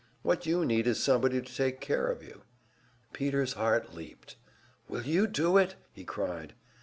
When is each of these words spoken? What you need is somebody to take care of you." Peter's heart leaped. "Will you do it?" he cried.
What 0.23 0.47
you 0.47 0.65
need 0.65 0.87
is 0.87 0.97
somebody 0.99 1.43
to 1.43 1.55
take 1.55 1.79
care 1.79 2.07
of 2.07 2.23
you." 2.23 2.41
Peter's 3.13 3.53
heart 3.53 3.93
leaped. 3.93 4.35
"Will 4.89 5.03
you 5.03 5.27
do 5.27 5.57
it?" 5.59 5.75
he 5.93 6.03
cried. 6.05 6.55